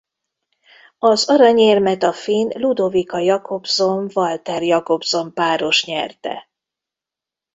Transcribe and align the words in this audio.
Az 0.99 1.29
aranyérmet 1.29 2.03
a 2.03 2.13
finn 2.13 2.49
Ludovika 2.55 3.17
Jakobsson–Walter 3.17 4.63
Jakobsson-páros 4.63 5.85
nyerte. 5.85 6.49